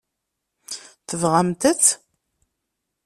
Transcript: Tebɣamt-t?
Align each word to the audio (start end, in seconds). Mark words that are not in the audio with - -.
Tebɣamt-t? 1.07 1.85